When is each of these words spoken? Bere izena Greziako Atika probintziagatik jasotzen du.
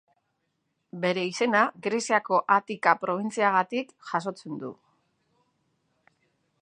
Bere 1.03 1.25
izena 1.31 1.61
Greziako 1.87 2.39
Atika 2.57 2.95
probintziagatik 3.03 3.93
jasotzen 4.13 4.57
du. 4.65 4.73